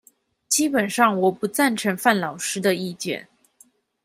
[0.49, 3.27] 基本上我不贊成范老師的意見